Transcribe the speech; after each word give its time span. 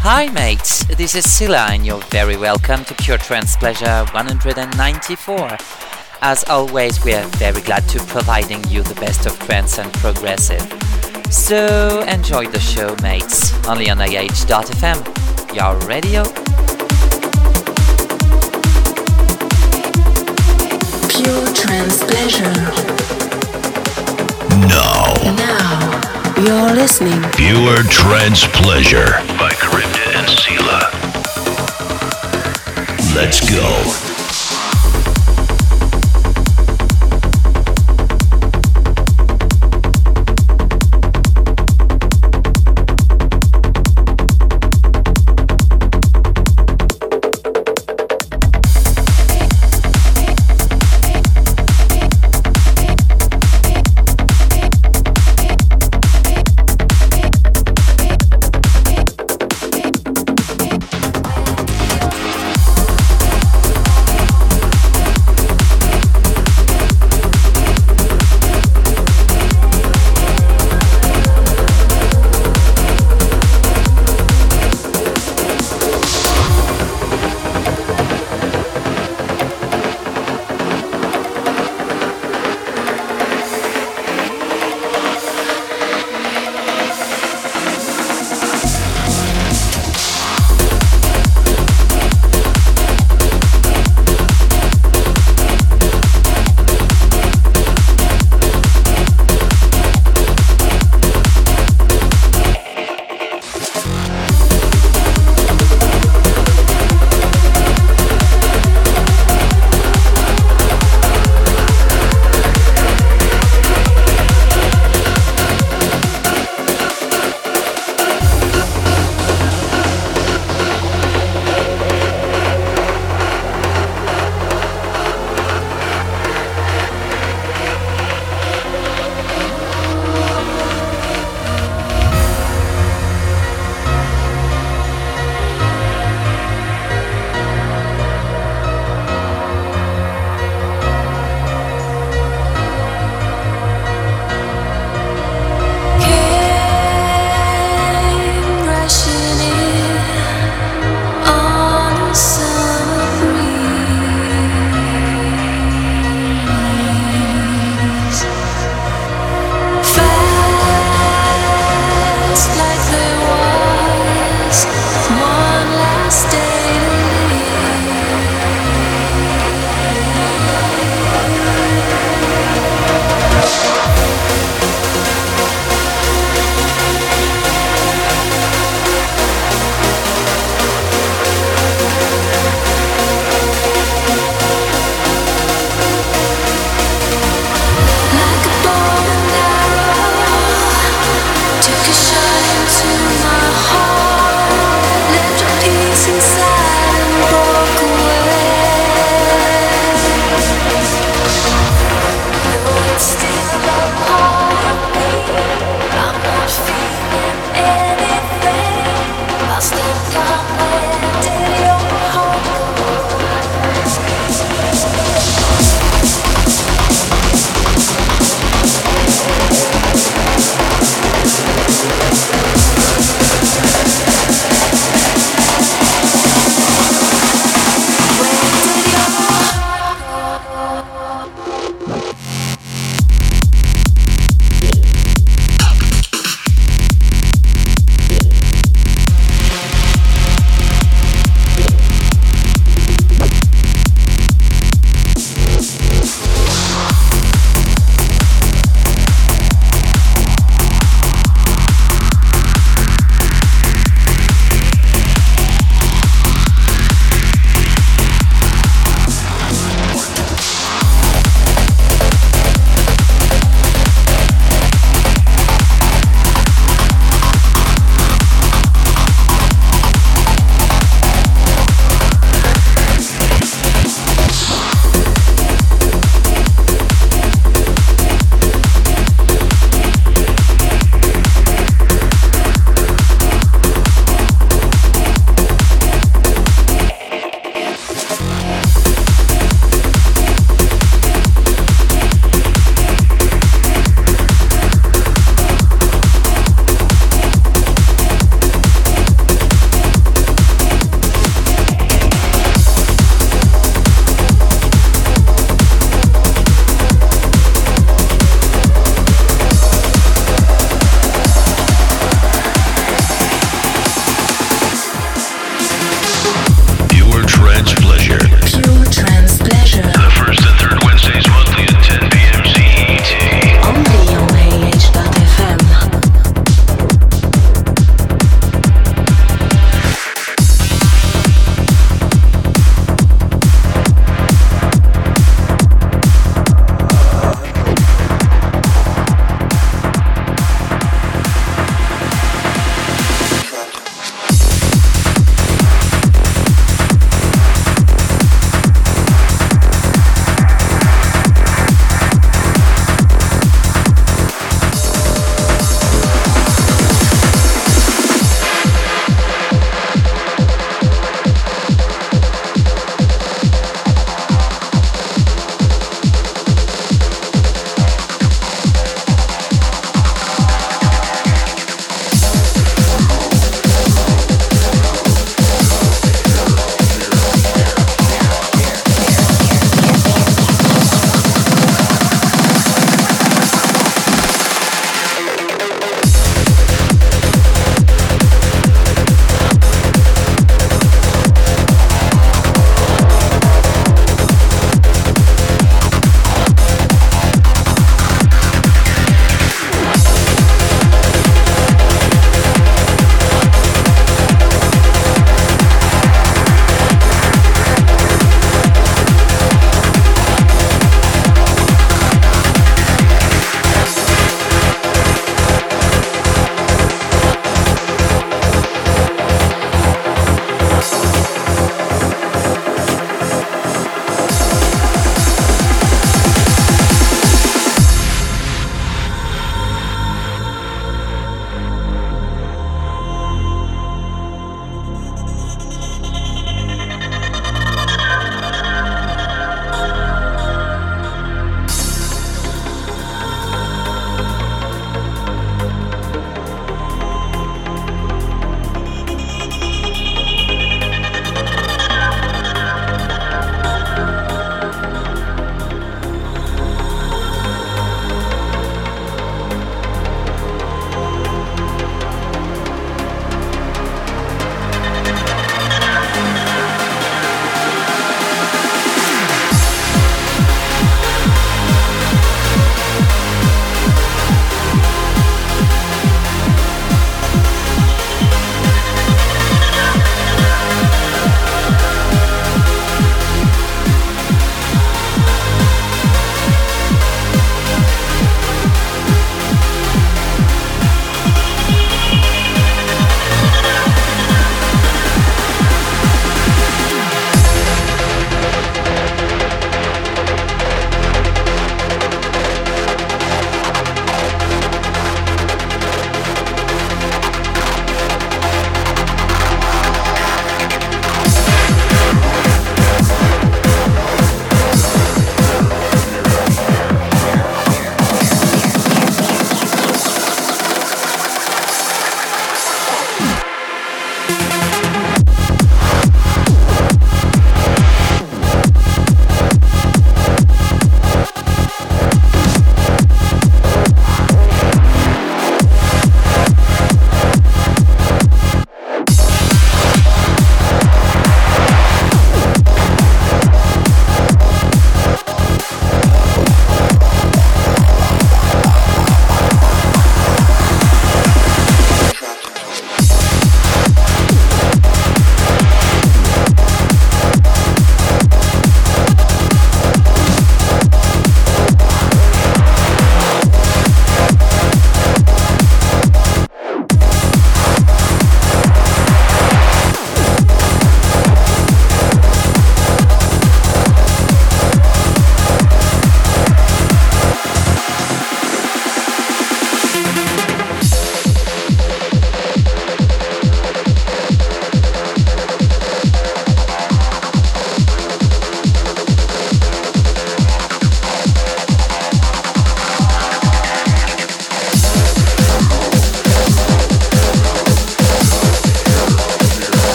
Hi 0.00 0.30
mates, 0.32 0.84
this 0.96 1.14
is 1.14 1.30
Scylla 1.30 1.66
and 1.70 1.84
you're 1.84 2.00
very 2.04 2.38
welcome 2.38 2.86
to 2.86 2.94
Pure 2.94 3.18
Trance 3.18 3.54
Pleasure 3.56 4.06
194. 4.12 5.58
As 6.22 6.42
always, 6.44 7.04
we 7.04 7.12
are 7.12 7.26
very 7.36 7.60
glad 7.60 7.86
to 7.90 7.98
providing 8.04 8.64
you 8.68 8.82
the 8.82 8.94
best 8.94 9.26
of 9.26 9.38
trance 9.40 9.78
and 9.78 9.92
progressive. 9.94 10.62
So 11.30 12.00
enjoy 12.08 12.46
the 12.46 12.58
show 12.58 12.96
mates, 13.02 13.52
only 13.66 13.90
on 13.90 14.00
AH.FM, 14.00 15.54
your 15.54 15.76
radio. 15.86 16.47
Pure 21.28 21.52
trance 21.52 22.02
pleasure. 22.04 22.54
Now, 24.66 25.12
Now, 25.36 26.32
you're 26.40 26.74
listening. 26.74 27.20
Pure 27.32 27.82
Trance 27.90 28.46
Pleasure 28.46 29.20
by 29.36 29.50
Charybdis 29.60 30.14
and 30.14 30.26
Scylla. 30.26 30.90
Let's 33.14 33.40
go. 33.50 34.07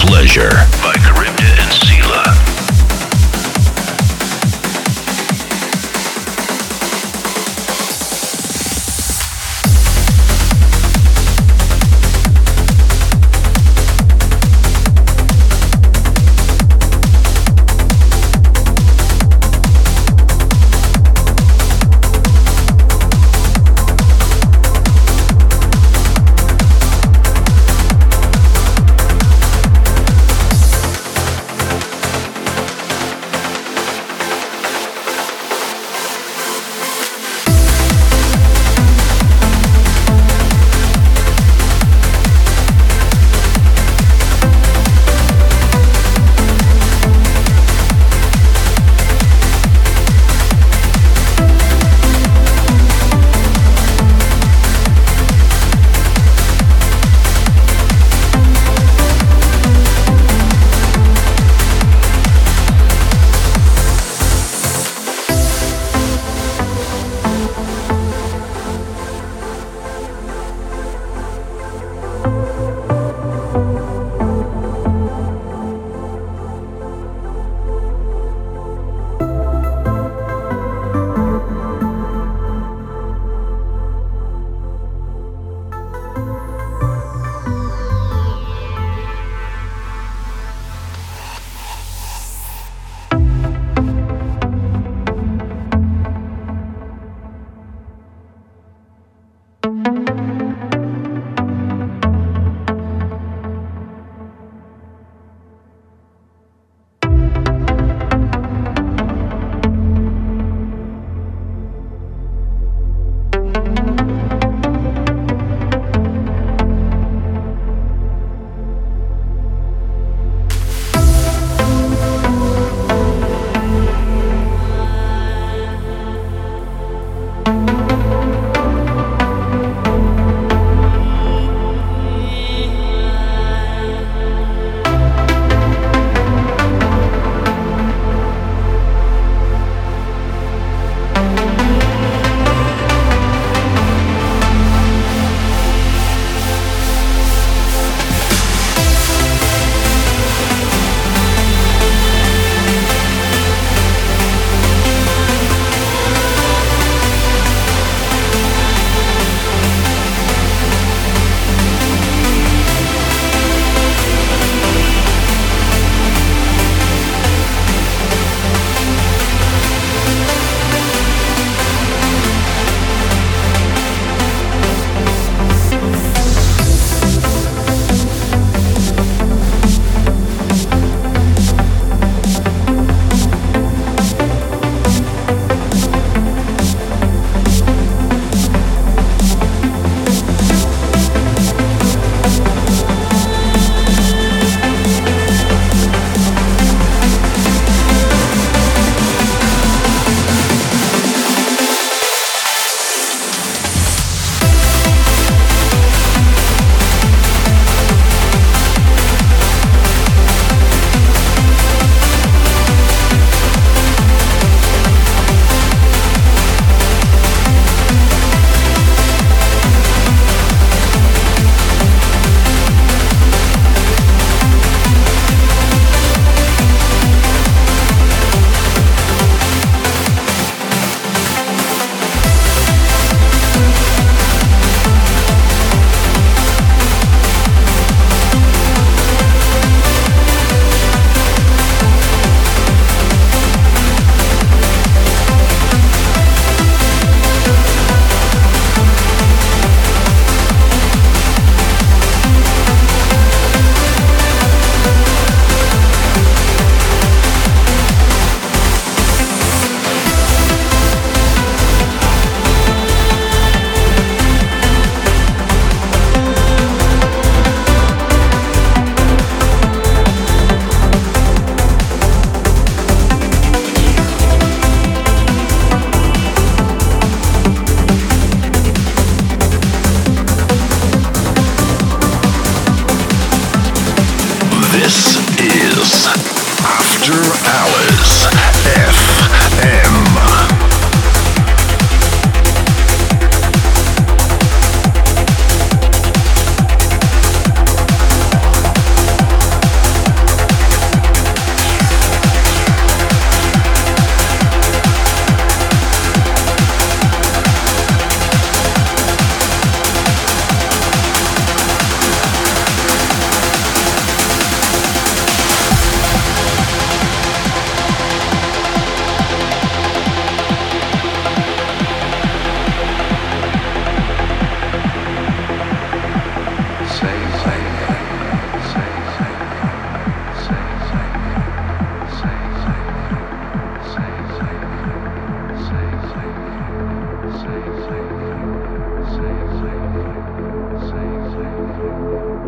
Pleasure 0.00 0.48
by 0.82 0.94
Charybdis. 1.04 1.59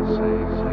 say, 0.07 0.45
say. 0.63 0.72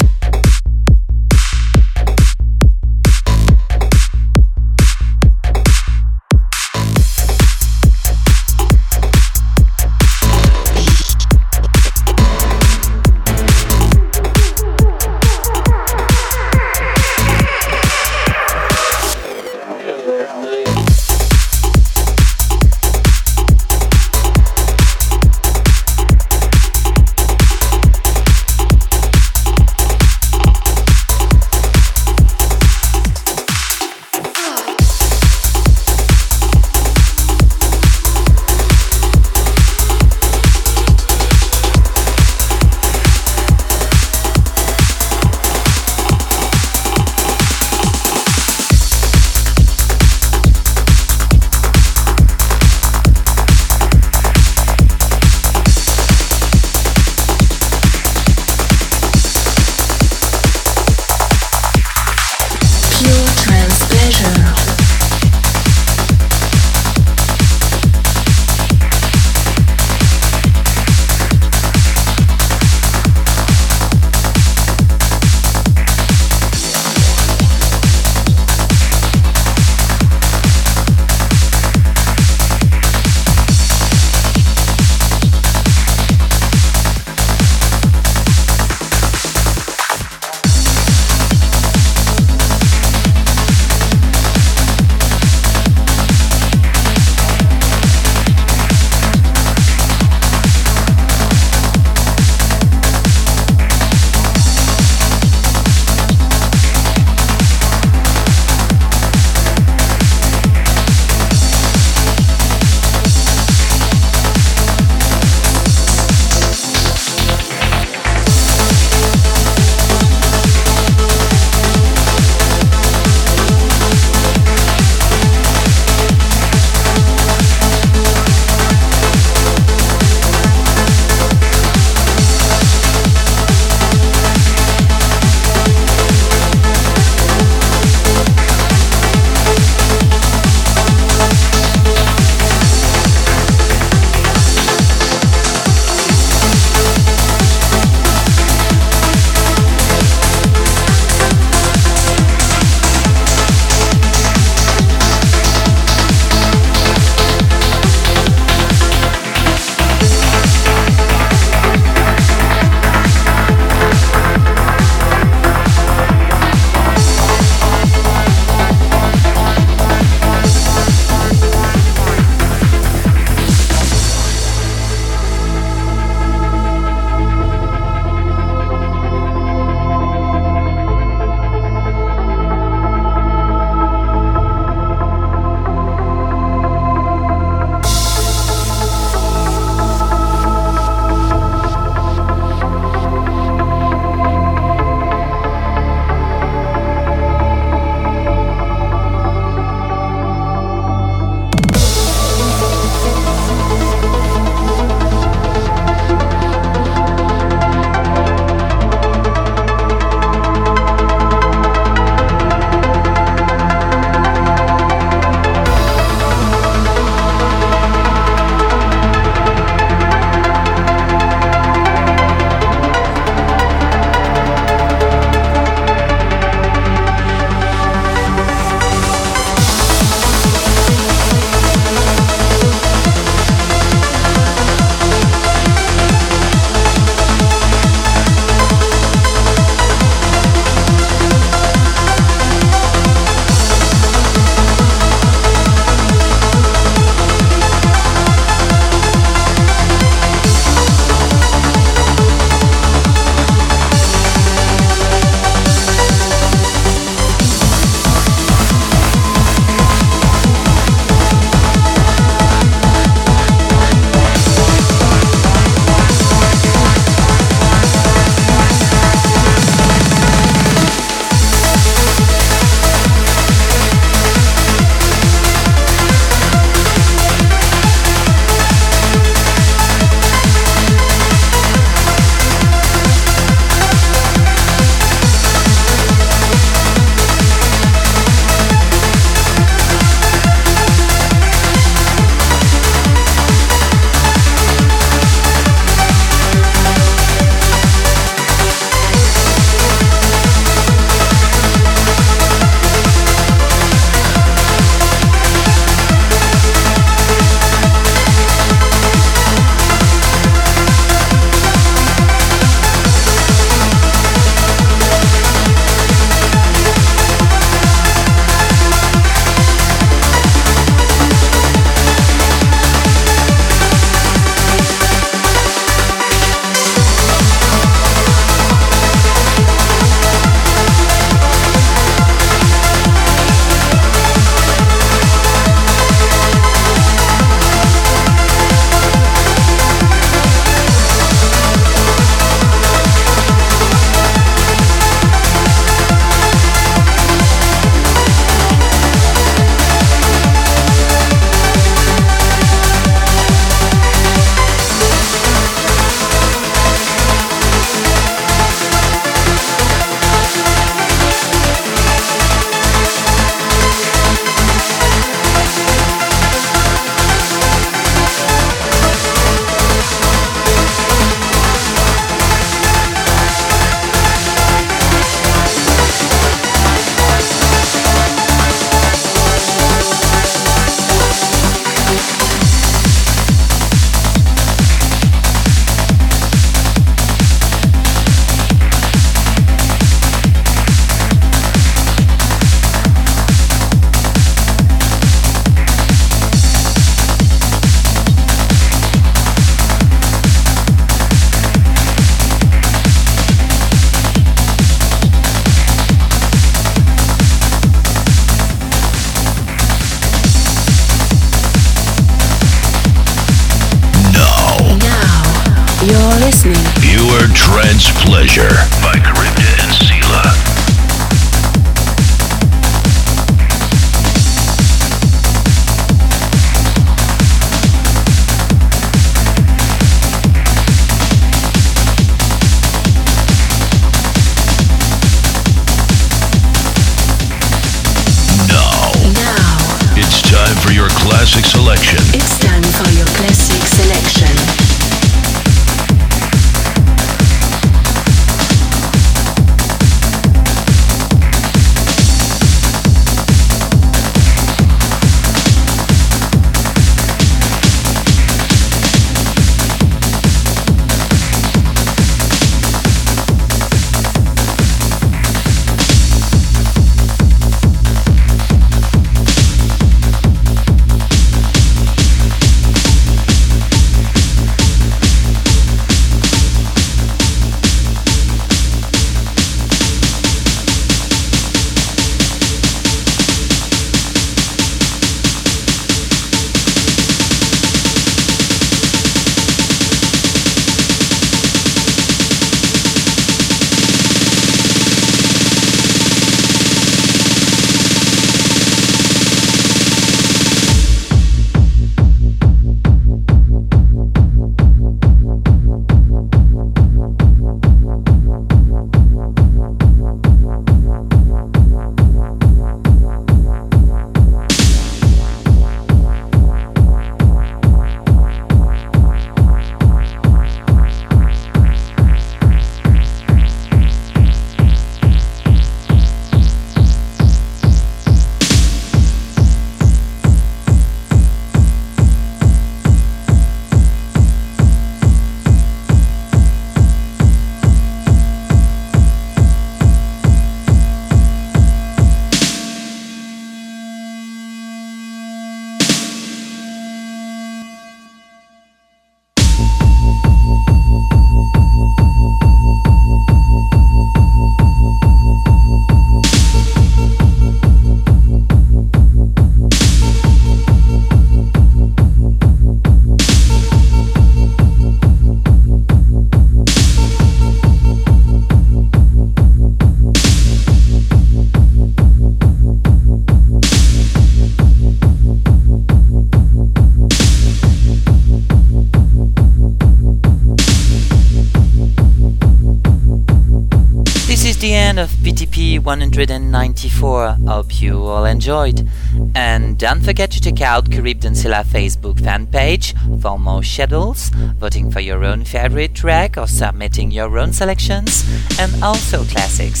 194. 586.06 587.56
Hope 587.66 588.00
you 588.00 588.22
all 588.22 588.44
enjoyed. 588.44 589.08
And 589.56 589.98
don't 589.98 590.22
forget 590.22 590.52
to 590.52 590.60
check 590.60 590.80
out 590.80 591.10
and 591.10 591.56
Scylla 591.56 591.82
Facebook 591.84 592.38
fan 592.40 592.68
page 592.68 593.12
for 593.42 593.58
more 593.58 593.82
schedules, 593.82 594.50
voting 594.78 595.10
for 595.10 595.18
your 595.18 595.44
own 595.44 595.64
favorite 595.64 596.14
track 596.14 596.56
or 596.56 596.68
submitting 596.68 597.32
your 597.32 597.58
own 597.58 597.72
selections, 597.72 598.44
and 598.78 599.02
also 599.02 599.42
classics. 599.44 600.00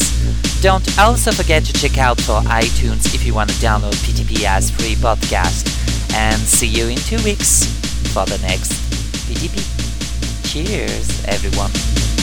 Don't 0.62 0.96
also 0.96 1.32
forget 1.32 1.64
to 1.64 1.72
check 1.72 1.98
out 1.98 2.20
for 2.20 2.40
iTunes 2.42 3.12
if 3.12 3.26
you 3.26 3.34
want 3.34 3.50
to 3.50 3.56
download 3.56 3.94
PTP 4.04 4.44
as 4.44 4.70
free 4.70 4.94
podcast. 4.94 5.66
And 6.14 6.40
see 6.40 6.68
you 6.68 6.86
in 6.86 6.98
two 6.98 7.22
weeks 7.24 7.66
for 8.14 8.24
the 8.26 8.38
next 8.42 8.72
PTP. 9.26 9.58
Cheers, 10.48 11.24
everyone. 11.26 12.15